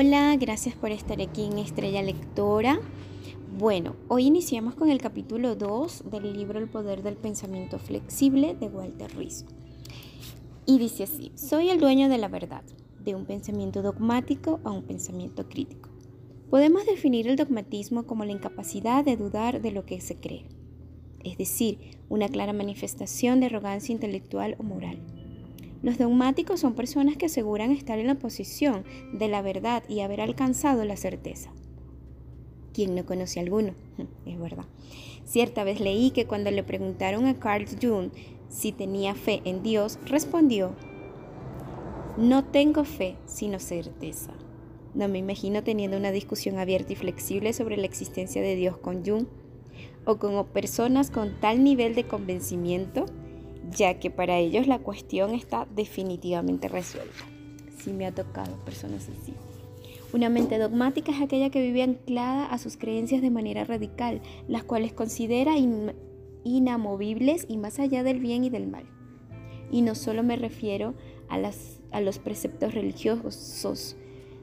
[0.00, 2.78] Hola, gracias por estar aquí en Estrella Lectora.
[3.58, 8.68] Bueno, hoy iniciamos con el capítulo 2 del libro El poder del pensamiento flexible de
[8.68, 9.46] Walter Rizzo.
[10.66, 12.62] Y dice así, soy el dueño de la verdad,
[13.00, 15.88] de un pensamiento dogmático a un pensamiento crítico.
[16.48, 20.46] Podemos definir el dogmatismo como la incapacidad de dudar de lo que se cree,
[21.24, 25.17] es decir, una clara manifestación de arrogancia intelectual o moral.
[25.82, 30.20] Los dogmáticos son personas que aseguran estar en la posición de la verdad y haber
[30.20, 31.50] alcanzado la certeza.
[32.74, 33.74] ¿Quién no conoce alguno?
[34.26, 34.64] Es verdad.
[35.24, 38.10] Cierta vez leí que cuando le preguntaron a Carl Jung
[38.48, 40.74] si tenía fe en Dios, respondió,
[42.16, 44.32] no tengo fe, sino certeza.
[44.94, 49.04] No me imagino teniendo una discusión abierta y flexible sobre la existencia de Dios con
[49.04, 49.26] Jung
[50.04, 53.06] o con personas con tal nivel de convencimiento,
[53.70, 57.24] ya que para ellos la cuestión está definitivamente resuelta.
[57.78, 59.34] Sí me ha tocado personas así.
[60.12, 64.64] Una mente dogmática es aquella que vive anclada a sus creencias de manera radical, las
[64.64, 65.54] cuales considera
[66.44, 68.84] inamovibles y más allá del bien y del mal.
[69.70, 70.94] Y no solo me refiero
[71.28, 71.38] a,
[71.90, 73.96] a los preceptos religiosos,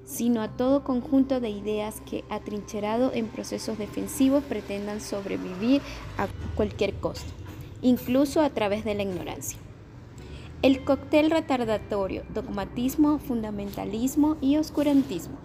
[0.05, 5.81] sino a todo conjunto de ideas que, atrincherado en procesos defensivos, pretendan sobrevivir
[6.19, 7.33] a cualquier costo,
[7.81, 9.59] incluso a través de la ignorancia.
[10.61, 15.37] El cóctel retardatorio, dogmatismo, fundamentalismo y oscurantismo.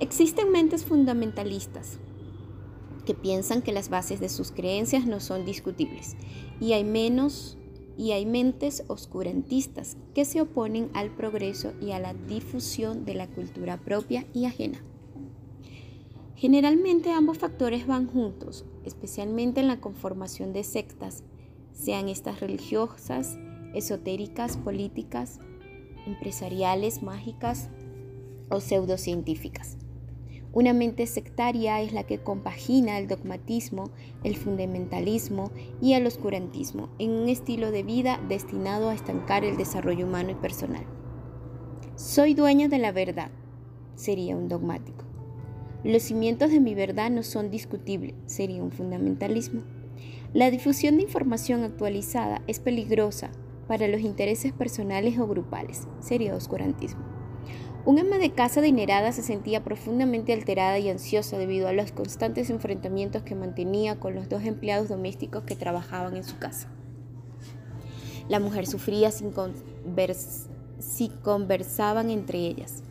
[0.00, 1.98] Existen mentes fundamentalistas
[3.04, 6.16] que piensan que las bases de sus creencias no son discutibles
[6.60, 7.56] y hay menos
[7.96, 13.26] y hay mentes oscurantistas que se oponen al progreso y a la difusión de la
[13.26, 14.80] cultura propia y ajena.
[16.38, 21.24] Generalmente ambos factores van juntos, especialmente en la conformación de sectas,
[21.72, 23.36] sean estas religiosas,
[23.74, 25.40] esotéricas, políticas,
[26.06, 27.70] empresariales, mágicas
[28.50, 29.78] o pseudocientíficas.
[30.52, 33.90] Una mente sectaria es la que compagina el dogmatismo,
[34.22, 35.50] el fundamentalismo
[35.82, 40.36] y el oscurantismo en un estilo de vida destinado a estancar el desarrollo humano y
[40.36, 40.86] personal.
[41.96, 43.32] Soy dueño de la verdad,
[43.96, 45.07] sería un dogmático.
[45.84, 49.62] Los cimientos de mi verdad no son discutibles, sería un fundamentalismo.
[50.34, 53.30] La difusión de información actualizada es peligrosa
[53.68, 57.04] para los intereses personales o grupales, sería oscurantismo.
[57.84, 62.50] Un ama de casa adinerada se sentía profundamente alterada y ansiosa debido a los constantes
[62.50, 66.68] enfrentamientos que mantenía con los dos empleados domésticos que trabajaban en su casa.
[68.28, 69.32] La mujer sufría sin
[70.80, 72.82] si conversaban entre ellas,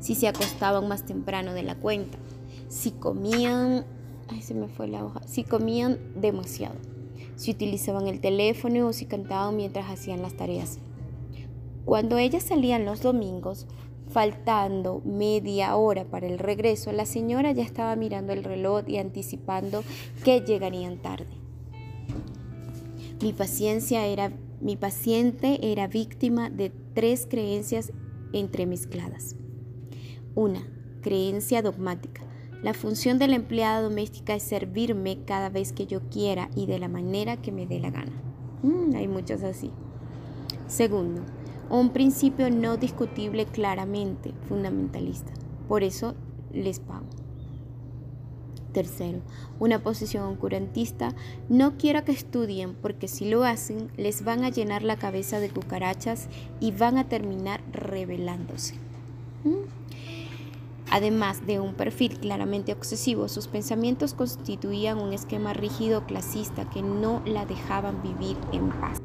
[0.00, 2.18] si se acostaban más temprano de la cuenta,
[2.68, 3.84] si comían,
[4.28, 6.76] ay, se me fue la hoja, si comían demasiado,
[7.36, 10.78] si utilizaban el teléfono o si cantaban mientras hacían las tareas.
[11.84, 13.66] Cuando ellas salían los domingos,
[14.10, 19.84] Faltando media hora para el regreso, la señora ya estaba mirando el reloj y anticipando
[20.24, 21.26] que llegarían tarde.
[23.20, 27.92] Mi, paciencia era, mi paciente era víctima de tres creencias
[28.32, 29.36] entremezcladas.
[30.38, 30.62] Una,
[31.02, 32.22] creencia dogmática.
[32.62, 36.78] La función de la empleada doméstica es servirme cada vez que yo quiera y de
[36.78, 38.12] la manera que me dé la gana.
[38.62, 39.72] Mm, hay muchas así.
[40.68, 41.22] Segundo,
[41.70, 45.32] un principio no discutible claramente fundamentalista.
[45.66, 46.14] Por eso
[46.52, 47.08] les pago.
[48.72, 49.22] Tercero,
[49.58, 51.16] una posición oscurantista.
[51.48, 55.50] No quiero que estudien porque si lo hacen les van a llenar la cabeza de
[55.50, 56.28] cucarachas
[56.60, 58.76] y van a terminar rebelándose.
[59.42, 59.77] ¿Mm?
[60.90, 67.22] Además de un perfil claramente obsesivo, sus pensamientos constituían un esquema rígido clasista que no
[67.26, 68.98] la dejaban vivir en paz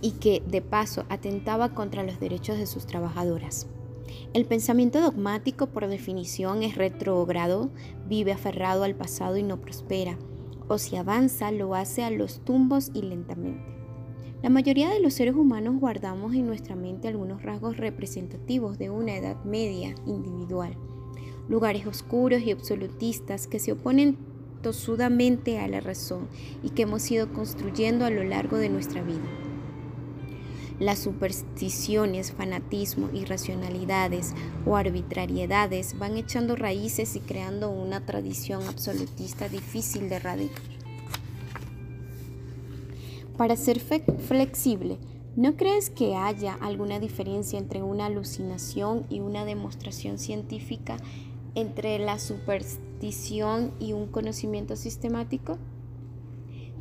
[0.00, 3.66] y que, de paso, atentaba contra los derechos de sus trabajadoras.
[4.32, 7.70] El pensamiento dogmático, por definición, es retrógrado,
[8.08, 10.18] vive aferrado al pasado y no prospera,
[10.68, 13.79] o si avanza, lo hace a los tumbos y lentamente.
[14.42, 19.14] La mayoría de los seres humanos guardamos en nuestra mente algunos rasgos representativos de una
[19.14, 20.74] edad media individual,
[21.46, 24.16] lugares oscuros y absolutistas que se oponen
[24.62, 26.26] tosudamente a la razón
[26.62, 29.28] y que hemos ido construyendo a lo largo de nuestra vida.
[30.78, 34.32] Las supersticiones, fanatismo, irracionalidades
[34.64, 40.79] o arbitrariedades van echando raíces y creando una tradición absolutista difícil de erradicar.
[43.40, 44.98] Para ser flexible,
[45.34, 50.98] ¿no crees que haya alguna diferencia entre una alucinación y una demostración científica,
[51.54, 55.56] entre la superstición y un conocimiento sistemático?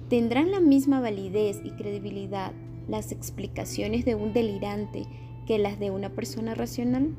[0.09, 2.51] ¿Tendrán la misma validez y credibilidad
[2.89, 5.05] las explicaciones de un delirante
[5.47, 7.15] que las de una persona racional?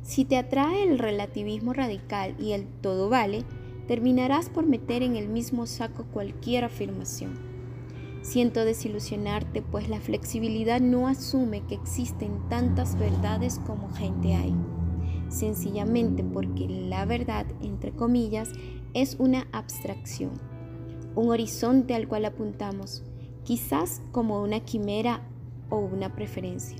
[0.00, 3.44] Si te atrae el relativismo radical y el todo vale,
[3.92, 7.38] terminarás por meter en el mismo saco cualquier afirmación.
[8.22, 14.54] Siento desilusionarte, pues la flexibilidad no asume que existen tantas verdades como gente hay,
[15.28, 18.48] sencillamente porque la verdad, entre comillas,
[18.94, 20.30] es una abstracción,
[21.14, 23.02] un horizonte al cual apuntamos,
[23.44, 25.20] quizás como una quimera
[25.68, 26.78] o una preferencia.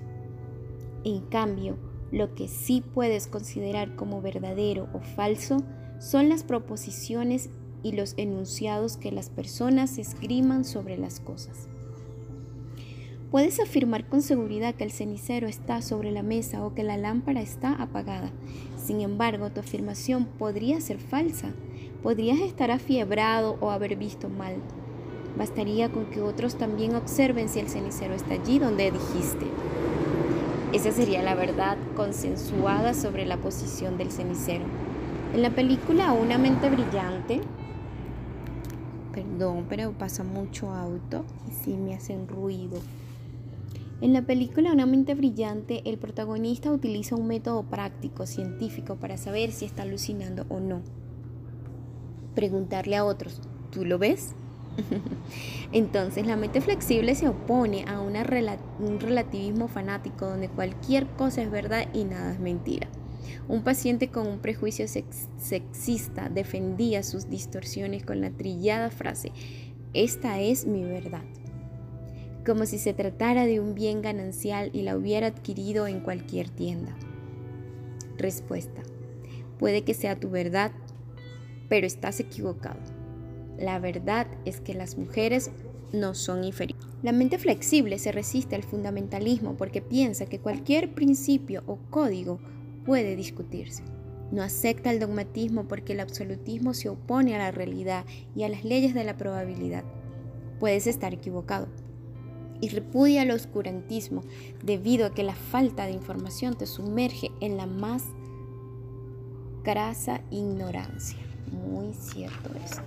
[1.04, 1.76] En cambio,
[2.10, 5.58] lo que sí puedes considerar como verdadero o falso
[6.02, 7.48] son las proposiciones
[7.84, 11.68] y los enunciados que las personas esgriman sobre las cosas.
[13.30, 17.40] Puedes afirmar con seguridad que el cenicero está sobre la mesa o que la lámpara
[17.40, 18.32] está apagada.
[18.84, 21.50] Sin embargo, tu afirmación podría ser falsa.
[22.02, 24.56] Podrías estar afiebrado o haber visto mal.
[25.38, 29.46] Bastaría con que otros también observen si el cenicero está allí donde dijiste.
[30.72, 34.81] Esa sería la verdad consensuada sobre la posición del cenicero.
[35.32, 37.40] En la película Una mente brillante,
[39.14, 42.78] perdón, pero pasa mucho auto y sí me hacen ruido.
[44.02, 49.52] En la película Una mente brillante, el protagonista utiliza un método práctico, científico, para saber
[49.52, 50.82] si está alucinando o no.
[52.34, 53.40] Preguntarle a otros,
[53.70, 54.34] ¿tú lo ves?
[55.72, 61.88] Entonces, la mente flexible se opone a un relativismo fanático donde cualquier cosa es verdad
[61.94, 62.88] y nada es mentira.
[63.48, 69.32] Un paciente con un prejuicio sexista defendía sus distorsiones con la trillada frase,
[69.94, 71.24] esta es mi verdad,
[72.46, 76.96] como si se tratara de un bien ganancial y la hubiera adquirido en cualquier tienda.
[78.16, 78.82] Respuesta,
[79.58, 80.72] puede que sea tu verdad,
[81.68, 82.80] pero estás equivocado.
[83.58, 85.50] La verdad es que las mujeres
[85.92, 86.86] no son inferiores.
[87.02, 92.40] La mente flexible se resiste al fundamentalismo porque piensa que cualquier principio o código
[92.84, 93.82] puede discutirse.
[94.30, 98.64] No acepta el dogmatismo porque el absolutismo se opone a la realidad y a las
[98.64, 99.84] leyes de la probabilidad.
[100.58, 101.68] Puedes estar equivocado.
[102.60, 104.22] Y repudia el oscurantismo
[104.64, 108.04] debido a que la falta de información te sumerge en la más
[109.64, 111.18] grasa ignorancia.
[111.50, 112.82] Muy cierto esto.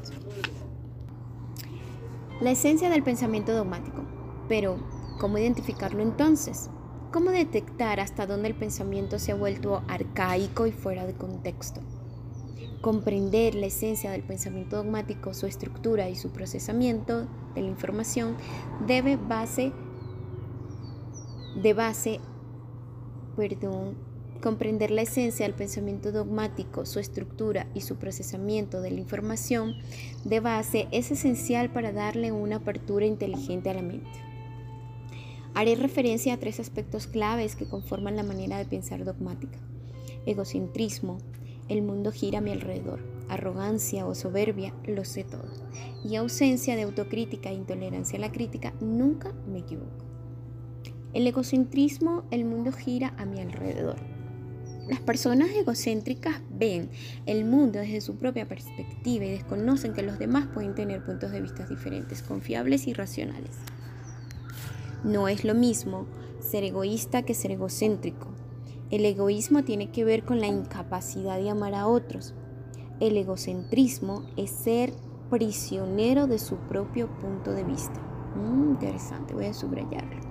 [2.41, 4.03] La esencia del pensamiento dogmático.
[4.49, 4.77] Pero,
[5.19, 6.69] ¿cómo identificarlo entonces?
[7.15, 11.79] ¿Cómo detectar hasta dónde el pensamiento se ha vuelto arcaico y fuera de contexto?
[12.81, 18.35] Comprender la esencia del pensamiento dogmático, su estructura y su procesamiento de la información
[18.85, 19.71] debe base
[21.63, 22.19] de base,
[23.37, 23.95] perdón,
[24.43, 29.75] comprender la esencia del pensamiento dogmático, su estructura y su procesamiento de la información
[30.25, 34.34] de base es esencial para darle una apertura inteligente a la mente.
[35.55, 39.57] Haré referencia a tres aspectos claves que conforman la manera de pensar dogmática.
[40.25, 41.19] Egocentrismo,
[41.69, 42.99] el mundo gira a mi alrededor.
[43.29, 45.49] Arrogancia o soberbia, lo sé todo.
[46.03, 50.05] Y ausencia de autocrítica e intolerancia a la crítica, nunca me equivoco.
[51.13, 53.95] El egocentrismo, el mundo gira a mi alrededor.
[54.89, 56.89] Las personas egocéntricas ven
[57.25, 61.39] el mundo desde su propia perspectiva y desconocen que los demás pueden tener puntos de
[61.39, 63.57] vista diferentes, confiables y racionales.
[65.05, 66.07] No es lo mismo
[66.39, 68.29] ser egoísta que ser egocéntrico.
[68.89, 72.33] El egoísmo tiene que ver con la incapacidad de amar a otros.
[72.99, 74.93] El egocentrismo es ser
[75.29, 78.01] prisionero de su propio punto de vista.
[78.35, 80.21] Mm, interesante, voy a subrayarlo.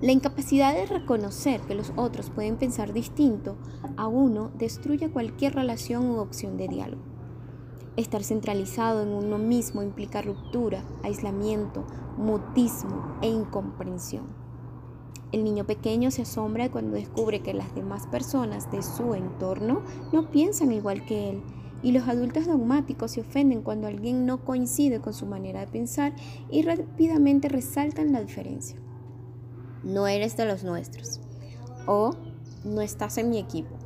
[0.00, 3.56] La incapacidad de reconocer que los otros pueden pensar distinto
[3.96, 7.13] a uno destruye cualquier relación u opción de diálogo.
[7.96, 11.84] Estar centralizado en uno mismo implica ruptura, aislamiento,
[12.16, 14.26] mutismo e incomprensión.
[15.32, 19.82] El niño pequeño se asombra cuando descubre que las demás personas de su entorno
[20.12, 21.42] no piensan igual que él
[21.82, 26.14] y los adultos dogmáticos se ofenden cuando alguien no coincide con su manera de pensar
[26.50, 28.78] y rápidamente resaltan la diferencia
[29.84, 31.20] no eres de los nuestros
[31.86, 32.16] o
[32.64, 33.76] no estás en mi equipo.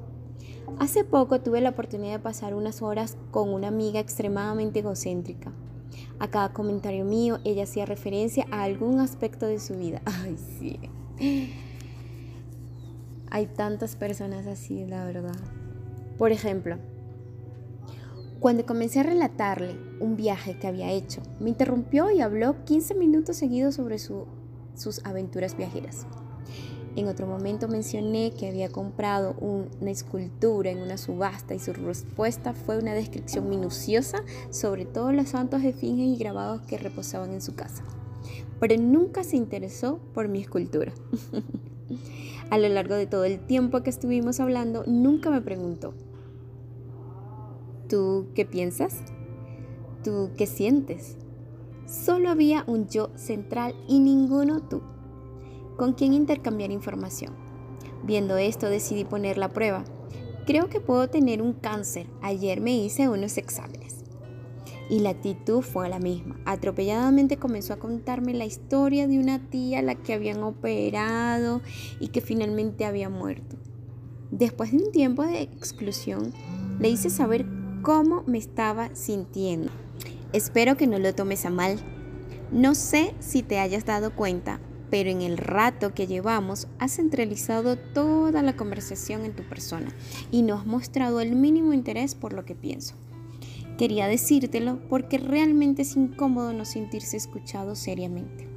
[0.79, 5.53] Hace poco tuve la oportunidad de pasar unas horas con una amiga extremadamente egocéntrica.
[6.19, 10.03] A cada comentario mío ella hacía referencia a algún aspecto de su vida.
[10.05, 10.79] Ay, sí.
[13.31, 15.37] Hay tantas personas así, la verdad.
[16.17, 16.77] Por ejemplo,
[18.41, 23.37] cuando comencé a relatarle un viaje que había hecho, me interrumpió y habló 15 minutos
[23.37, 24.27] seguidos sobre su
[24.79, 26.07] sus aventuras viajeras.
[26.99, 32.55] En otro momento mencioné que había comprado una escultura en una subasta y su respuesta
[32.55, 37.41] fue una descripción minuciosa sobre todos los santos de finges y grabados que reposaban en
[37.41, 37.85] su casa.
[38.59, 40.93] Pero nunca se interesó por mi escultura.
[42.51, 45.95] A lo largo de todo el tiempo que estuvimos hablando, nunca me preguntó,
[47.89, 48.97] ¿tú qué piensas?
[50.03, 51.17] ¿Tú qué sientes?
[51.87, 54.83] Solo había un yo central y ninguno tú,
[55.79, 57.33] con quien intercambiar información.
[58.03, 59.85] Viendo esto decidí poner la prueba.
[60.45, 62.07] Creo que puedo tener un cáncer.
[62.21, 64.05] Ayer me hice unos exámenes
[64.91, 66.37] y la actitud fue la misma.
[66.45, 71.61] Atropelladamente comenzó a contarme la historia de una tía a la que habían operado
[72.01, 73.57] y que finalmente había muerto.
[74.31, 76.33] Después de un tiempo de exclusión,
[76.81, 77.47] le hice saber
[77.83, 79.71] cómo me estaba sintiendo.
[80.33, 81.79] Espero que no lo tomes a mal.
[82.51, 87.77] No sé si te hayas dado cuenta, pero en el rato que llevamos has centralizado
[87.77, 89.95] toda la conversación en tu persona
[90.31, 92.95] y no has mostrado el mínimo interés por lo que pienso.
[93.79, 98.49] Quería decírtelo porque realmente es incómodo no sentirse escuchado seriamente.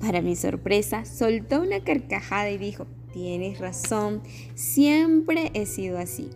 [0.00, 4.22] Para mi sorpresa, soltó una carcajada y dijo, tienes razón,
[4.54, 6.30] siempre he sido así.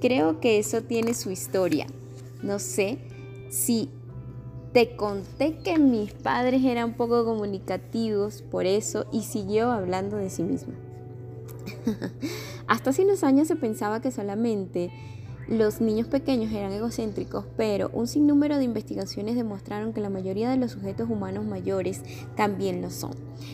[0.00, 1.86] Creo que eso tiene su historia.
[2.42, 2.98] No sé
[3.48, 3.88] si
[4.76, 10.42] te conté que mis padres eran poco comunicativos por eso y siguió hablando de sí
[10.42, 10.74] misma.
[12.66, 14.90] Hasta hace unos años se pensaba que solamente
[15.48, 20.56] los niños pequeños eran egocéntricos, pero un sinnúmero de investigaciones demostraron que la mayoría de
[20.56, 22.02] los sujetos humanos mayores
[22.34, 23.12] también lo son.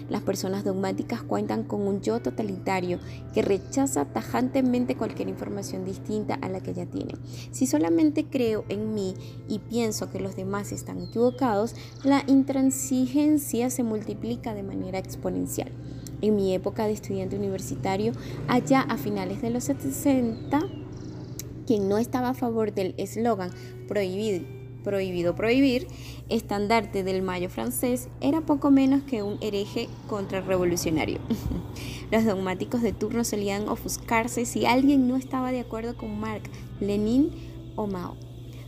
[0.09, 2.99] Las personas dogmáticas cuentan con un yo totalitario
[3.35, 7.15] que rechaza tajantemente cualquier información distinta a la que ya tiene.
[7.51, 9.15] Si solamente creo en mí
[9.49, 15.71] y pienso que los demás están equivocados, la intransigencia se multiplica de manera exponencial.
[16.23, 18.13] En mi época de estudiante universitario,
[18.47, 20.61] allá a finales de los 60,
[21.73, 23.51] quien no estaba a favor del eslogan
[23.89, 24.45] prohibido,
[24.85, 25.87] prohibido prohibir,
[26.29, 31.19] estandarte del mayo francés, era poco menos que un hereje contrarrevolucionario.
[32.11, 37.31] Los dogmáticos de turno solían ofuscarse si alguien no estaba de acuerdo con Marx, Lenin
[37.75, 38.19] o Mao.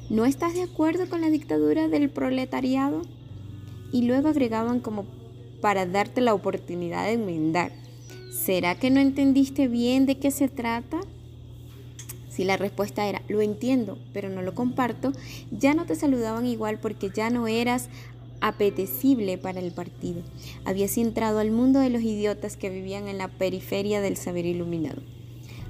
[0.09, 3.03] ¿No estás de acuerdo con la dictadura del proletariado?
[3.93, 5.05] Y luego agregaban como
[5.61, 7.71] para darte la oportunidad de enmendar.
[8.33, 11.01] ¿Será que no entendiste bien de qué se trata?
[12.35, 15.13] Si la respuesta era, lo entiendo, pero no lo comparto,
[15.53, 17.89] ya no te saludaban igual porque ya no eras
[18.41, 20.21] apetecible para el partido.
[20.65, 25.01] Habías entrado al mundo de los idiotas que vivían en la periferia del saber iluminado.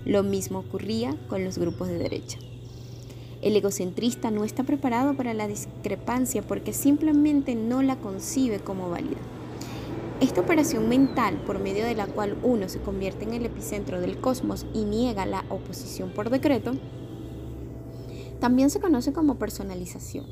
[0.06, 2.38] Lo mismo ocurría con los grupos de derecha.
[3.42, 9.20] El egocentrista no está preparado para la discrepancia porque simplemente no la concibe como válida.
[10.20, 14.20] Esta operación mental, por medio de la cual uno se convierte en el epicentro del
[14.20, 16.74] cosmos y niega la oposición por decreto,
[18.38, 20.26] también se conoce como personalización.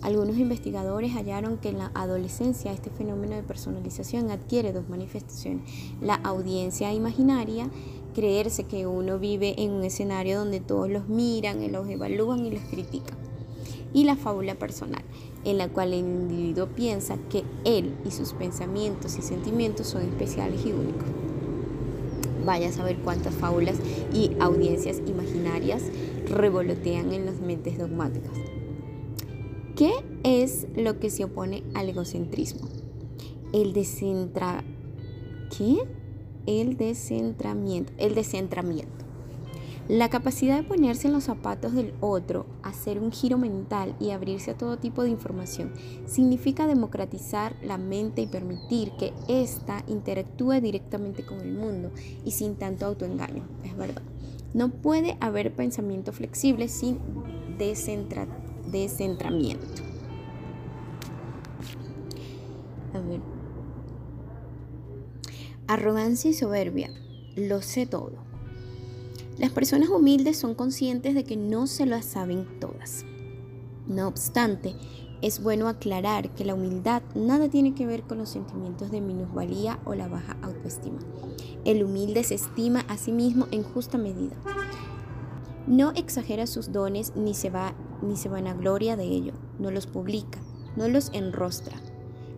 [0.00, 5.68] Algunos investigadores hallaron que en la adolescencia este fenómeno de personalización adquiere dos manifestaciones.
[6.00, 7.68] La audiencia imaginaria,
[8.14, 12.62] creerse que uno vive en un escenario donde todos los miran, los evalúan y los
[12.62, 13.18] critican.
[13.92, 15.02] Y la fábula personal,
[15.48, 20.60] en la cual el individuo piensa que él y sus pensamientos y sentimientos son especiales
[20.66, 21.08] y únicos.
[22.44, 23.76] Vaya a saber cuántas fábulas
[24.12, 25.84] y audiencias imaginarias
[26.26, 28.32] revolotean en las mentes dogmáticas.
[29.74, 32.68] ¿Qué es lo que se opone al egocentrismo?
[33.54, 34.64] El descentra...
[35.56, 35.78] ¿Qué?
[36.46, 37.92] El descentramiento.
[37.96, 39.07] El descentramiento.
[39.88, 44.50] La capacidad de ponerse en los zapatos del otro, hacer un giro mental y abrirse
[44.50, 45.72] a todo tipo de información
[46.06, 51.90] significa democratizar la mente y permitir que ésta interactúe directamente con el mundo
[52.22, 53.48] y sin tanto autoengaño.
[53.64, 54.02] Es verdad.
[54.52, 56.98] No puede haber pensamiento flexible sin
[57.56, 59.64] descentramiento.
[62.92, 63.22] A ver.
[65.66, 66.90] Arrogancia y soberbia.
[67.36, 68.27] Lo sé todo.
[69.38, 73.04] Las personas humildes son conscientes de que no se las saben todas.
[73.86, 74.74] No obstante,
[75.22, 79.78] es bueno aclarar que la humildad nada tiene que ver con los sentimientos de minusvalía
[79.84, 80.98] o la baja autoestima.
[81.64, 84.34] El humilde se estima a sí mismo en justa medida.
[85.68, 90.40] No exagera sus dones ni se va ni se vanagloria de ello, no los publica,
[90.76, 91.76] no los enrostra,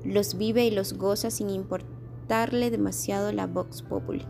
[0.04, 4.26] los vive y los goza sin importarle demasiado la vox populi.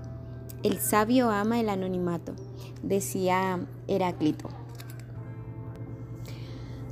[0.62, 2.34] El sabio ama el anonimato,
[2.82, 4.50] decía Heráclito.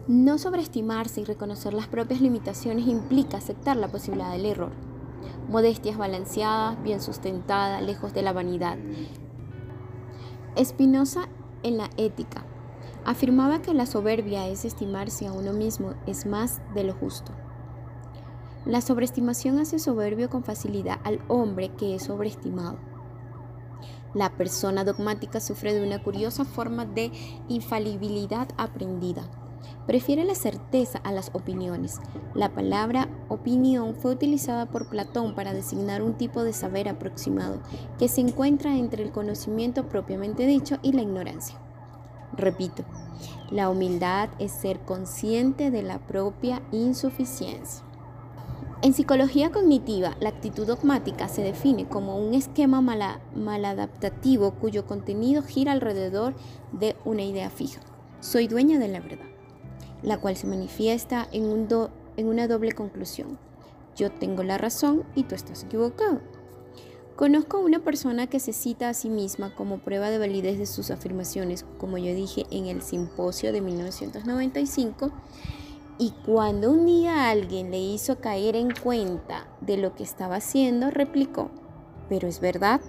[0.06, 4.72] No sobreestimarse y reconocer las propias limitaciones implica aceptar la posibilidad del error.
[5.50, 8.78] Modestias balanceadas, bien sustentada, lejos de la vanidad.
[10.56, 11.28] Espinosa
[11.62, 12.46] en la ética
[13.04, 17.32] afirmaba que la soberbia es estimarse a uno mismo es más de lo justo.
[18.64, 22.78] La sobreestimación hace soberbio con facilidad al hombre que es sobreestimado.
[24.14, 27.12] La persona dogmática sufre de una curiosa forma de
[27.48, 29.22] infalibilidad aprendida.
[29.86, 31.98] Prefiere la certeza a las opiniones.
[32.34, 37.60] La palabra opinión fue utilizada por Platón para designar un tipo de saber aproximado
[37.98, 41.58] que se encuentra entre el conocimiento propiamente dicho y la ignorancia.
[42.34, 42.84] Repito,
[43.50, 47.87] la humildad es ser consciente de la propia insuficiencia.
[48.80, 55.72] En psicología cognitiva, la actitud dogmática se define como un esquema maladaptativo cuyo contenido gira
[55.72, 56.34] alrededor
[56.70, 57.80] de una idea fija.
[58.20, 59.26] Soy dueña de la verdad,
[60.02, 61.66] la cual se manifiesta en,
[62.16, 63.36] en una doble conclusión.
[63.96, 66.20] Yo tengo la razón y tú estás equivocado.
[67.16, 70.66] Conozco a una persona que se cita a sí misma como prueba de validez de
[70.66, 75.10] sus afirmaciones, como yo dije en el simposio de 1995,
[75.98, 80.90] y cuando un día alguien le hizo caer en cuenta de lo que estaba haciendo,
[80.90, 81.50] replicó,
[82.08, 82.80] pero es verdad,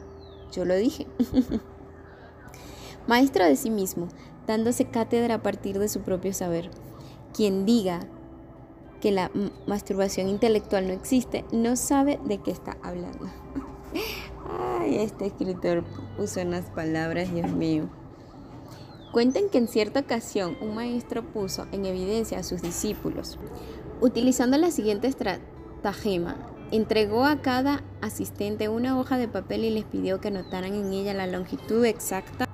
[0.51, 1.07] yo lo dije.
[3.07, 4.07] Maestro de sí mismo,
[4.45, 6.69] dándose cátedra a partir de su propio saber.
[7.33, 8.01] Quien diga
[9.01, 9.31] que la
[9.65, 13.25] masturbación intelectual no existe, no sabe de qué está hablando.
[14.79, 15.83] Ay, este escritor
[16.15, 17.89] puso unas palabras, Dios mío.
[19.11, 23.39] Cuentan que en cierta ocasión un maestro puso en evidencia a sus discípulos,
[24.01, 26.35] utilizando la siguiente estratagema.
[26.69, 31.15] Entregó a cada asistente una hoja de papel y les pidió que anotaran en ella
[31.15, 32.47] la longitud exacta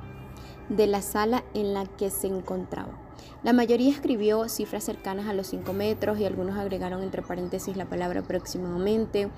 [0.70, 2.98] de la sala en la que se encontraba.
[3.44, 7.86] La mayoría escribió cifras cercanas a los 5 metros y algunos agregaron entre paréntesis la
[7.86, 9.30] palabra aproximadamente.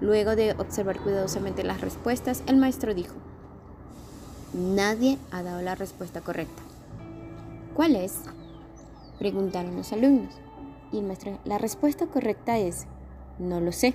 [0.00, 3.14] Luego de observar cuidadosamente las respuestas, el maestro dijo,
[4.54, 6.62] Nadie ha dado la respuesta correcta.
[7.74, 8.18] ¿Cuál es?
[9.18, 10.34] Preguntaron los alumnos.
[10.92, 12.86] Y el maestro, la respuesta correcta es,
[13.38, 13.94] no lo sé.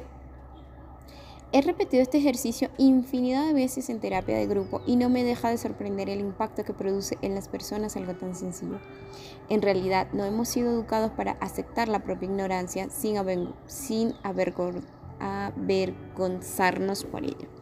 [1.54, 5.50] He repetido este ejercicio infinidad de veces en terapia de grupo y no me deja
[5.50, 8.80] de sorprender el impacto que produce en las personas algo tan sencillo.
[9.48, 13.18] En realidad, no hemos sido educados para aceptar la propia ignorancia sin,
[14.24, 17.57] avergonzarnos por ello.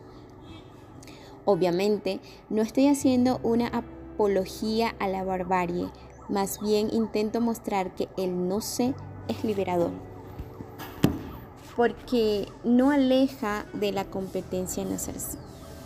[1.45, 5.87] Obviamente, no estoy haciendo una apología a la barbarie,
[6.27, 8.95] más bien intento mostrar que el no sé
[9.27, 9.91] es liberador,
[11.75, 14.83] porque no aleja de la competencia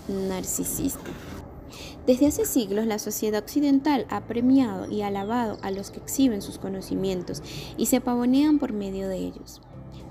[0.08, 1.12] narcisista.
[2.08, 6.58] Desde hace siglos la sociedad occidental ha premiado y alabado a los que exhiben sus
[6.58, 7.44] conocimientos
[7.78, 9.62] y se pavonean por medio de ellos.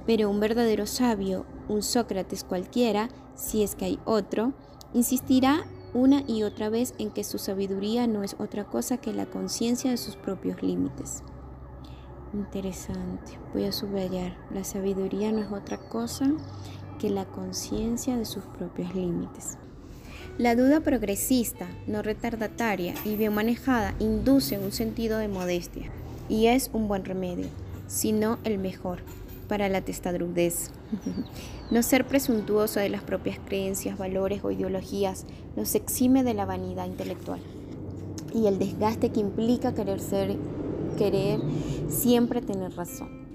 [0.07, 4.53] Pero un verdadero sabio, un Sócrates cualquiera, si es que hay otro,
[4.95, 9.27] Insistirá una y otra vez en que su sabiduría no es otra cosa que la
[9.27, 11.23] conciencia de sus propios límites.
[12.33, 16.31] Interesante, voy a subrayar, la sabiduría no es otra cosa
[16.99, 19.57] que la conciencia de sus propios límites.
[20.37, 25.91] La duda progresista, no retardataria y bien manejada induce un sentido de modestia
[26.29, 27.47] y es un buen remedio,
[27.87, 29.01] si no el mejor,
[29.49, 30.71] para la testadrudez.
[31.71, 36.87] No ser presuntuoso de las propias creencias, valores o ideologías nos exime de la vanidad
[36.87, 37.41] intelectual
[38.35, 40.37] y el desgaste que implica querer ser,
[40.97, 41.41] querer
[41.89, 43.27] siempre tener razón.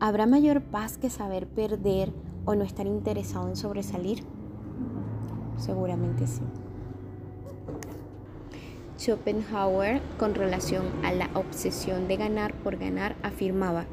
[0.00, 2.12] ¿Habrá mayor paz que saber perder
[2.44, 4.24] o no estar interesado en sobresalir?
[5.56, 6.42] Seguramente sí.
[8.98, 13.84] Schopenhauer, con relación a la obsesión de ganar por ganar, afirmaba,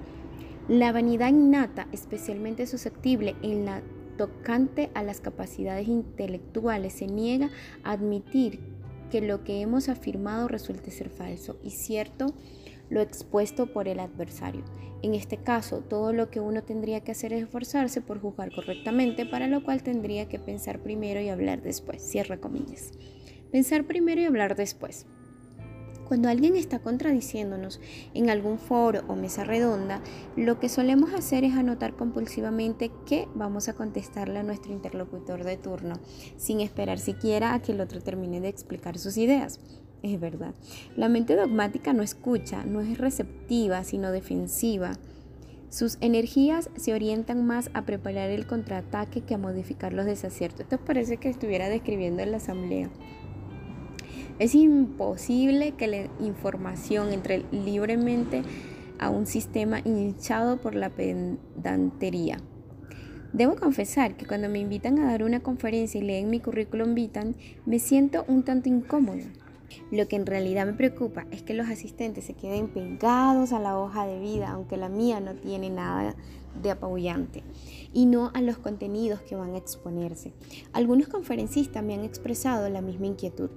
[0.68, 3.82] la vanidad innata, especialmente susceptible en la
[4.18, 7.50] tocante a las capacidades intelectuales, se niega
[7.84, 8.60] a admitir
[9.12, 12.34] que lo que hemos afirmado resulte ser falso y cierto
[12.90, 14.64] lo expuesto por el adversario.
[15.02, 19.26] En este caso, todo lo que uno tendría que hacer es esforzarse por juzgar correctamente,
[19.26, 22.02] para lo cual tendría que pensar primero y hablar después.
[22.02, 22.92] Cierra comillas.
[23.52, 25.06] Pensar primero y hablar después.
[26.08, 27.80] Cuando alguien está contradiciéndonos
[28.14, 30.02] en algún foro o mesa redonda,
[30.36, 35.58] lo que solemos hacer es anotar compulsivamente que vamos a contestarle a nuestro interlocutor de
[35.58, 35.96] turno,
[36.38, 39.60] sin esperar siquiera a que el otro termine de explicar sus ideas.
[40.04, 40.54] Es verdad,
[40.98, 44.92] la mente dogmática no escucha, no es receptiva, sino defensiva.
[45.70, 50.62] Sus energías se orientan más a preparar el contraataque que a modificar los desaciertos.
[50.62, 52.92] Esto parece que estuviera describiendo en la asamblea.
[54.40, 58.42] Es imposible que la información entre libremente
[59.00, 62.40] a un sistema hinchado por la pedantería.
[63.32, 67.36] Debo confesar que cuando me invitan a dar una conferencia y leen mi currículum vitan,
[67.66, 69.24] me siento un tanto incómodo.
[69.92, 73.78] Lo que en realidad me preocupa es que los asistentes se queden pegados a la
[73.78, 76.16] hoja de vida, aunque la mía no tiene nada
[76.62, 77.44] de apabullante,
[77.92, 80.34] y no a los contenidos que van a exponerse.
[80.72, 83.50] Algunos conferencistas me han expresado la misma inquietud.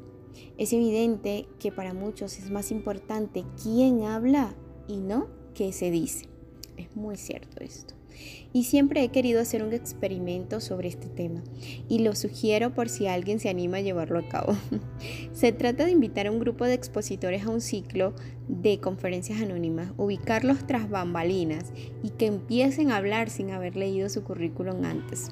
[0.58, 4.54] Es evidente que para muchos es más importante quién habla
[4.88, 6.28] y no qué se dice.
[6.76, 7.96] Es muy cierto esto
[8.52, 11.42] y siempre he querido hacer un experimento sobre este tema
[11.88, 14.56] y lo sugiero por si alguien se anima a llevarlo a cabo.
[15.32, 18.14] se trata de invitar a un grupo de expositores a un ciclo
[18.48, 21.72] de conferencias anónimas, ubicarlos tras bambalinas
[22.02, 25.30] y que empiecen a hablar sin haber leído su currículum antes.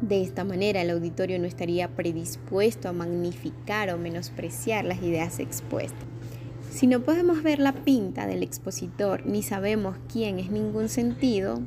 [0.00, 6.04] De esta manera el auditorio no estaría predispuesto a magnificar o menospreciar las ideas expuestas.
[6.70, 11.60] Si no podemos ver la pinta del expositor ni sabemos quién es ningún sentido,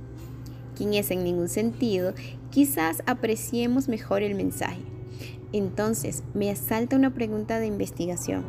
[0.76, 2.14] quién es en ningún sentido,
[2.52, 4.82] quizás apreciemos mejor el mensaje.
[5.54, 8.44] Entonces, me asalta una pregunta de investigación.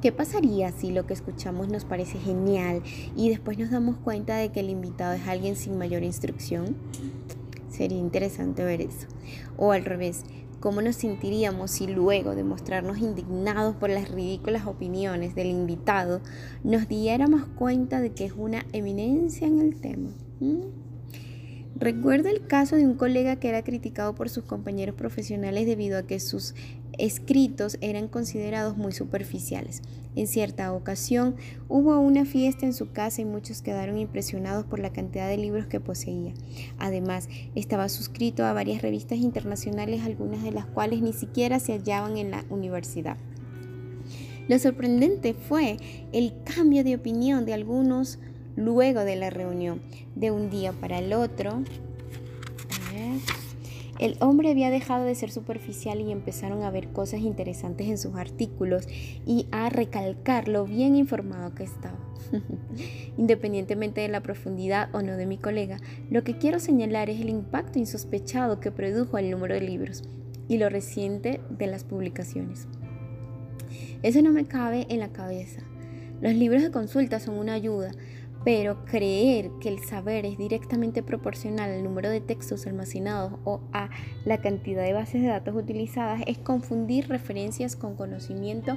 [0.00, 2.82] ¿Qué pasaría si lo que escuchamos nos parece genial
[3.14, 6.76] y después nos damos cuenta de que el invitado es alguien sin mayor instrucción?
[7.76, 9.06] Sería interesante ver eso.
[9.56, 10.24] O al revés,
[10.58, 16.22] ¿Cómo nos sentiríamos si luego de mostrarnos indignados por las ridículas opiniones del invitado,
[16.64, 20.08] nos diéramos cuenta de que es una eminencia en el tema?
[20.40, 20.62] ¿Mm?
[21.78, 26.04] Recuerdo el caso de un colega que era criticado por sus compañeros profesionales debido a
[26.04, 26.54] que sus
[26.98, 29.82] escritos eran considerados muy superficiales.
[30.14, 31.36] En cierta ocasión
[31.68, 35.66] hubo una fiesta en su casa y muchos quedaron impresionados por la cantidad de libros
[35.66, 36.32] que poseía.
[36.78, 42.16] Además, estaba suscrito a varias revistas internacionales, algunas de las cuales ni siquiera se hallaban
[42.16, 43.18] en la universidad.
[44.48, 45.76] Lo sorprendente fue
[46.12, 48.18] el cambio de opinión de algunos
[48.56, 49.82] luego de la reunión,
[50.14, 51.62] de un día para el otro.
[53.98, 58.14] El hombre había dejado de ser superficial y empezaron a ver cosas interesantes en sus
[58.16, 58.86] artículos
[59.24, 61.98] y a recalcar lo bien informado que estaba.
[63.16, 65.78] Independientemente de la profundidad o no de mi colega,
[66.10, 70.02] lo que quiero señalar es el impacto insospechado que produjo el número de libros
[70.46, 72.66] y lo reciente de las publicaciones.
[74.02, 75.62] Eso no me cabe en la cabeza.
[76.20, 77.92] Los libros de consulta son una ayuda,
[78.46, 83.90] pero creer que el saber es directamente proporcional al número de textos almacenados o a
[84.24, 88.76] la cantidad de bases de datos utilizadas es confundir referencias con conocimiento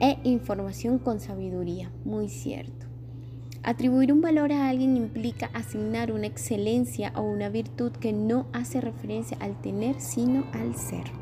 [0.00, 1.92] e información con sabiduría.
[2.04, 2.86] Muy cierto.
[3.62, 8.80] Atribuir un valor a alguien implica asignar una excelencia o una virtud que no hace
[8.80, 11.19] referencia al tener, sino al ser.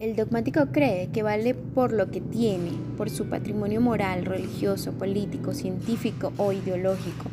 [0.00, 5.52] El dogmático cree que vale por lo que tiene, por su patrimonio moral, religioso, político,
[5.52, 7.26] científico o ideológico,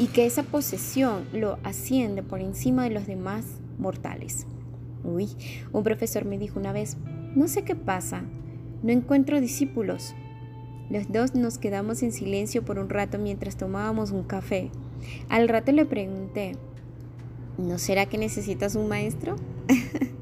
[0.00, 3.44] y que esa posesión lo asciende por encima de los demás
[3.78, 4.48] mortales.
[5.04, 5.28] Uy,
[5.72, 6.96] un profesor me dijo una vez,
[7.36, 8.24] no sé qué pasa,
[8.82, 10.16] no encuentro discípulos.
[10.90, 14.72] Los dos nos quedamos en silencio por un rato mientras tomábamos un café.
[15.28, 16.56] Al rato le pregunté,
[17.58, 19.36] ¿no será que necesitas un maestro?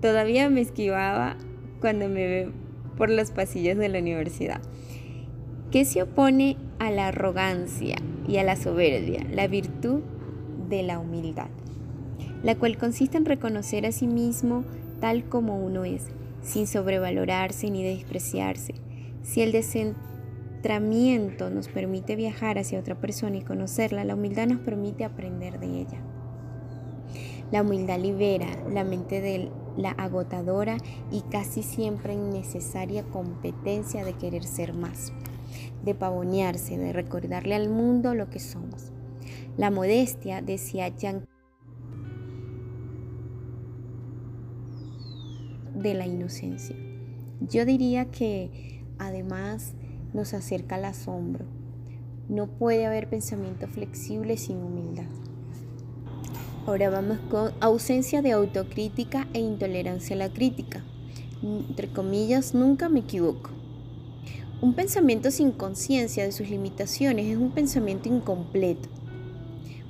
[0.00, 1.36] Todavía me esquivaba
[1.80, 2.52] cuando me ve
[2.96, 4.60] por los pasillos de la universidad.
[5.70, 9.24] ¿Qué se opone a la arrogancia y a la soberbia?
[9.30, 10.00] La virtud
[10.68, 11.48] de la humildad,
[12.42, 14.64] la cual consiste en reconocer a sí mismo
[15.00, 16.06] tal como uno es,
[16.42, 18.74] sin sobrevalorarse ni despreciarse.
[19.22, 25.04] Si el descentramiento nos permite viajar hacia otra persona y conocerla, la humildad nos permite
[25.04, 26.00] aprender de ella.
[27.50, 30.76] La humildad libera la mente de la agotadora
[31.10, 35.12] y casi siempre innecesaria competencia de querer ser más,
[35.84, 38.92] de pavonearse, de recordarle al mundo lo que somos.
[39.56, 41.26] La modestia, decía Jean,
[45.74, 46.76] de la inocencia.
[47.40, 49.74] Yo diría que además
[50.12, 51.46] nos acerca al asombro.
[52.28, 55.19] No puede haber pensamiento flexible sin humildad.
[56.70, 60.84] Ahora vamos con ausencia de autocrítica e intolerancia a la crítica.
[61.42, 63.50] Entre comillas, nunca me equivoco.
[64.60, 68.88] Un pensamiento sin conciencia de sus limitaciones es un pensamiento incompleto.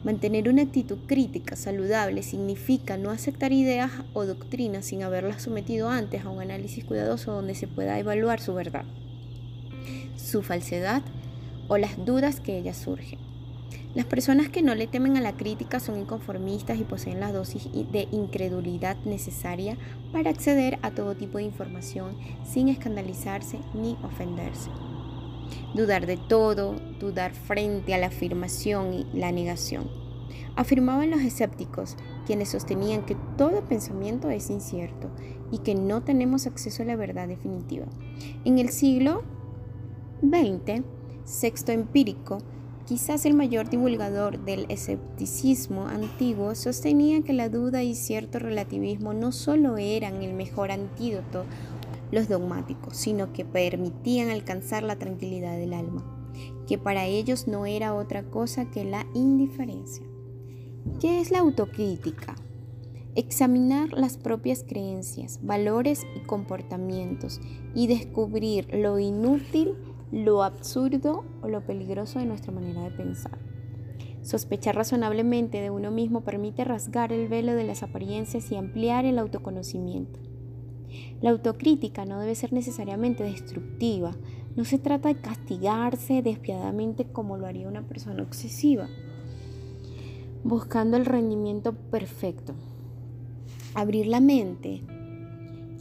[0.04, 6.24] Mantener una actitud crítica saludable significa no aceptar ideas o doctrinas sin haberlas sometido antes
[6.24, 8.86] a un análisis cuidadoso donde se pueda evaluar su verdad,
[10.16, 11.02] su falsedad
[11.68, 13.29] o las dudas que ellas surgen.
[13.92, 17.64] Las personas que no le temen a la crítica son inconformistas y poseen la dosis
[17.72, 19.76] de incredulidad necesaria
[20.12, 24.70] para acceder a todo tipo de información sin escandalizarse ni ofenderse.
[25.74, 29.90] Dudar de todo, dudar frente a la afirmación y la negación.
[30.54, 35.10] Afirmaban los escépticos, quienes sostenían que todo pensamiento es incierto
[35.50, 37.86] y que no tenemos acceso a la verdad definitiva.
[38.44, 39.24] En el siglo
[40.22, 40.84] XX,
[41.24, 42.38] Sexto Empírico,
[42.90, 49.30] quizás el mayor divulgador del escepticismo antiguo, sostenía que la duda y cierto relativismo no
[49.30, 51.44] solo eran el mejor antídoto
[52.10, 56.04] los dogmáticos, sino que permitían alcanzar la tranquilidad del alma,
[56.66, 60.04] que para ellos no era otra cosa que la indiferencia.
[61.00, 62.34] ¿Qué es la autocrítica?
[63.14, 67.40] Examinar las propias creencias, valores y comportamientos
[67.72, 69.76] y descubrir lo inútil,
[70.12, 73.38] lo absurdo o lo peligroso de nuestra manera de pensar.
[74.22, 79.18] Sospechar razonablemente de uno mismo permite rasgar el velo de las apariencias y ampliar el
[79.18, 80.18] autoconocimiento.
[81.20, 84.12] La autocrítica no debe ser necesariamente destructiva.
[84.56, 88.88] No se trata de castigarse despiadadamente como lo haría una persona obsesiva
[90.42, 92.54] buscando el rendimiento perfecto.
[93.74, 94.82] Abrir la mente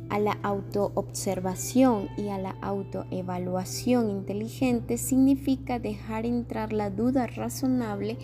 [0.10, 8.18] a la autoobservación y a la autoevaluación inteligente significa dejar entrar la duda razonable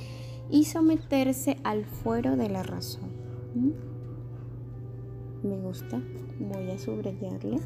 [0.49, 3.09] y someterse al fuero de la razón.
[3.55, 5.47] ¿Mm?
[5.47, 6.01] Me gusta,
[6.39, 7.59] voy a subrayarle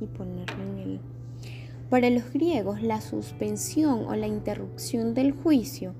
[0.00, 1.00] y ponerlo en el
[1.92, 5.92] para los griegos, la suspensión o la interrupción del juicio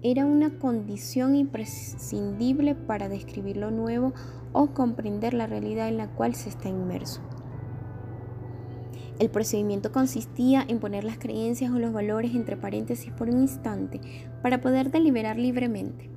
[0.00, 4.12] era una condición imprescindible para describir lo nuevo
[4.52, 7.20] o comprender la realidad en la cual se está inmerso.
[9.18, 14.00] El procedimiento consistía en poner las creencias o los valores entre paréntesis por un instante
[14.42, 16.08] para poder deliberar libremente.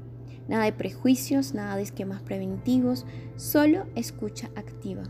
[0.48, 5.04] Nada de prejuicios, nada de esquemas preventivos, solo escucha activa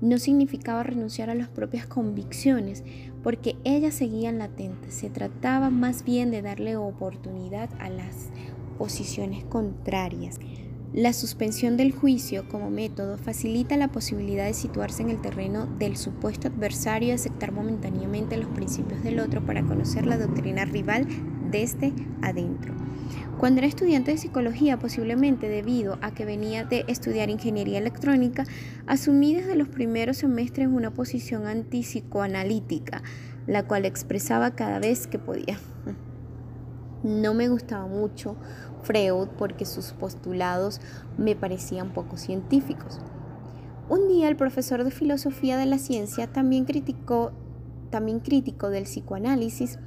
[0.00, 2.84] no significaba renunciar a las propias convicciones,
[3.22, 4.94] porque ellas seguían latentes.
[4.94, 8.30] Se trataba más bien de darle oportunidad a las
[8.78, 10.38] posiciones contrarias.
[10.94, 15.98] La suspensión del juicio como método facilita la posibilidad de situarse en el terreno del
[15.98, 21.06] supuesto adversario y aceptar momentáneamente los principios del otro para conocer la doctrina rival
[21.50, 22.74] desde adentro.
[23.38, 28.44] Cuando era estudiante de psicología, posiblemente debido a que venía de estudiar ingeniería electrónica,
[28.86, 33.02] asumí desde los primeros semestres una posición antipsicoanalítica,
[33.46, 35.58] la cual expresaba cada vez que podía.
[37.04, 38.36] No me gustaba mucho
[38.88, 40.80] Freud porque sus postulados
[41.18, 43.00] me parecían poco científicos.
[43.90, 47.32] Un día el profesor de filosofía de la ciencia, también criticó,
[47.90, 49.78] también crítico del psicoanálisis,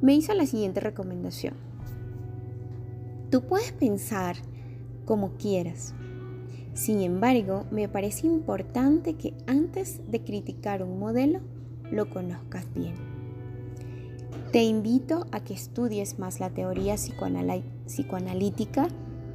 [0.00, 1.54] me hizo la siguiente recomendación.
[3.30, 4.36] Tú puedes pensar
[5.04, 5.94] como quieras.
[6.74, 11.40] Sin embargo, me parece importante que antes de criticar un modelo,
[11.92, 12.94] lo conozcas bien.
[14.50, 16.96] Te invito a que estudies más la teoría
[17.86, 18.88] psicoanalítica,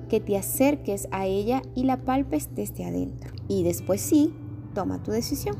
[0.10, 3.32] que te acerques a ella y la palpes desde adentro.
[3.48, 4.34] Y después sí,
[4.74, 5.56] toma tu decisión.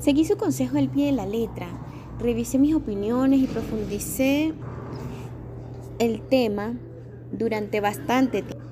[0.00, 1.68] Seguí su consejo al pie de la letra,
[2.20, 4.54] revisé mis opiniones y profundicé
[5.98, 6.78] el tema
[7.32, 8.64] durante bastante tiempo.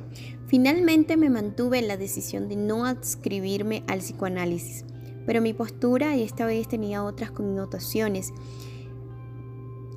[0.46, 4.84] Finalmente me mantuve en la decisión de no adscribirme al psicoanálisis,
[5.26, 8.32] pero mi postura y esta vez tenía otras connotaciones.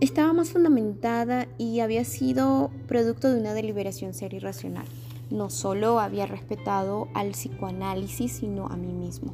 [0.02, 4.86] Estaba más fundamentada y había sido producto de una deliberación seria y racional.
[5.30, 9.34] No solo había respetado al psicoanálisis, sino a mí mismo.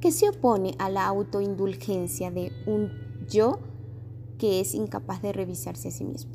[0.00, 2.92] ¿Qué se opone a la autoindulgencia de un
[3.28, 3.58] yo
[4.38, 6.32] que es incapaz de revisarse a sí mismo?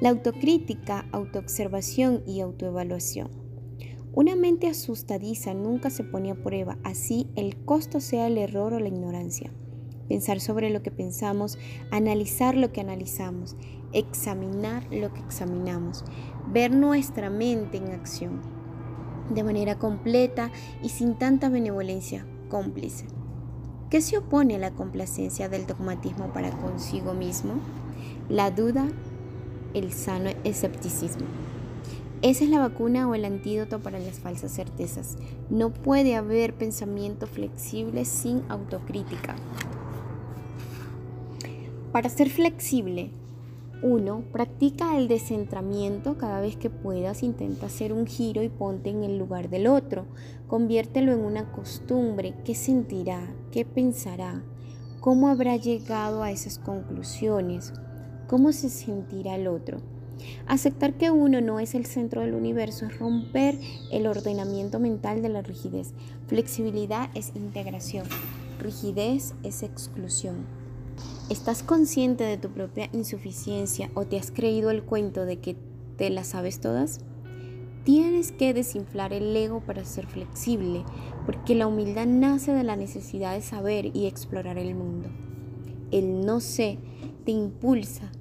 [0.00, 3.28] La autocrítica, autoobservación y autoevaluación.
[4.12, 8.78] Una mente asustadiza nunca se pone a prueba, así el costo sea el error o
[8.78, 9.50] la ignorancia.
[10.08, 11.58] Pensar sobre lo que pensamos,
[11.90, 13.56] analizar lo que analizamos,
[13.92, 16.04] examinar lo que examinamos,
[16.52, 18.40] ver nuestra mente en acción,
[19.30, 20.50] de manera completa
[20.82, 23.06] y sin tanta benevolencia cómplice.
[23.90, 27.54] ¿Qué se opone a la complacencia del dogmatismo para consigo mismo?
[28.28, 28.88] La duda
[29.74, 31.26] el sano escepticismo.
[32.22, 35.16] Esa es la vacuna o el antídoto para las falsas certezas.
[35.50, 39.36] No puede haber pensamiento flexible sin autocrítica.
[41.94, 43.12] Para ser flexible,
[43.80, 49.04] uno, practica el descentramiento cada vez que puedas, intenta hacer un giro y ponte en
[49.04, 50.04] el lugar del otro.
[50.48, 52.34] Conviértelo en una costumbre.
[52.44, 53.32] ¿Qué sentirá?
[53.52, 54.42] ¿Qué pensará?
[54.98, 57.72] ¿Cómo habrá llegado a esas conclusiones?
[58.26, 59.78] ¿Cómo se sentirá el otro?
[60.48, 63.56] Aceptar que uno no es el centro del universo es romper
[63.92, 65.92] el ordenamiento mental de la rigidez.
[66.26, 68.08] Flexibilidad es integración.
[68.58, 70.63] Rigidez es exclusión.
[71.30, 75.56] ¿Estás consciente de tu propia insuficiencia o te has creído el cuento de que
[75.96, 77.00] te las sabes todas?
[77.84, 80.84] Tienes que desinflar el ego para ser flexible,
[81.24, 85.08] porque la humildad nace de la necesidad de saber y explorar el mundo.
[85.90, 86.78] El no sé
[87.24, 88.12] te impulsa,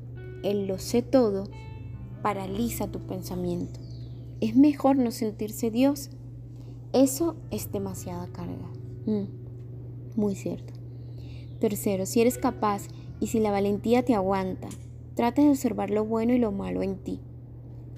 [0.42, 1.50] el lo sé todo
[2.22, 3.82] paraliza tu pensamiento.
[4.40, 6.10] Es mejor no sentirse Dios.
[6.94, 8.72] Eso es demasiada carga.
[9.06, 9.26] Mm,
[10.16, 10.73] muy cierto.
[11.64, 12.90] Tercero, si eres capaz
[13.22, 14.68] y si la valentía te aguanta,
[15.16, 17.22] trata de observar lo bueno y lo malo en ti.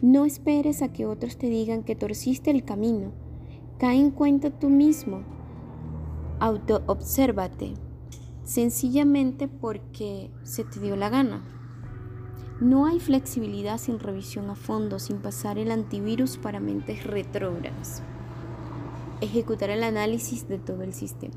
[0.03, 3.11] No esperes a que otros te digan que torciste el camino.
[3.79, 5.23] Cae en cuenta tú mismo.
[6.39, 7.73] Auto-obsérvate.
[8.43, 11.43] Sencillamente porque se te dio la gana.
[12.61, 18.03] No hay flexibilidad sin revisión a fondo, sin pasar el antivirus para mentes retrógradas.
[19.21, 21.33] Ejecutar el análisis de todo el sistema.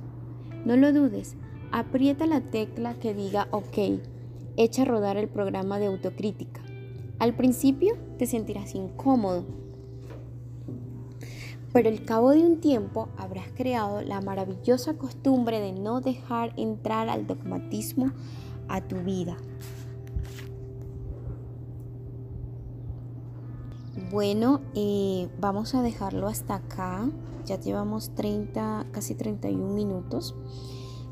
[0.67, 1.39] No lo dudes,
[1.73, 4.01] aprieta la tecla que diga OK,
[4.57, 6.61] echa a rodar el programa de autocrítica.
[7.19, 9.45] Al principio te sentirás incómodo,
[11.73, 17.09] pero al cabo de un tiempo habrás creado la maravillosa costumbre de no dejar entrar
[17.09, 18.13] al dogmatismo
[18.69, 19.37] a tu vida.
[24.11, 27.11] Bueno, eh, vamos a dejarlo hasta acá.
[27.45, 30.35] Ya llevamos 30, casi 31 minutos.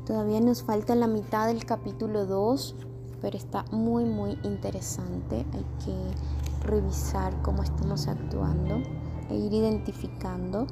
[0.07, 2.75] Todavía nos falta la mitad del capítulo 2,
[3.19, 5.45] pero está muy, muy interesante.
[5.51, 8.81] Hay que revisar cómo estamos actuando
[9.29, 10.65] e ir identificando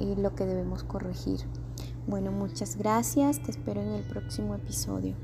[0.00, 1.38] eh, lo que debemos corregir.
[2.08, 3.40] Bueno, muchas gracias.
[3.40, 5.14] Te espero en el próximo episodio.